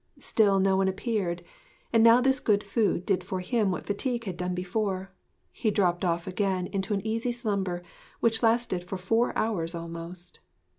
Still 0.17 0.59
no 0.59 0.75
one 0.77 0.87
appeared; 0.87 1.43
and 1.93 2.03
now 2.03 2.21
this 2.21 2.39
good 2.39 2.63
food 2.63 3.05
did 3.05 3.23
for 3.23 3.39
him 3.39 3.69
what 3.69 3.85
fatigue 3.85 4.23
had 4.23 4.35
done 4.35 4.55
before. 4.55 5.11
He 5.51 5.69
dropped 5.69 6.03
off 6.03 6.25
again 6.25 6.65
into 6.65 6.95
an 6.95 7.05
easy 7.05 7.31
slumber 7.31 7.83
which 8.19 8.41
lasted 8.41 8.83
for 8.83 8.97
four 8.97 9.31
hours 9.37 9.75
almost. 9.75 10.39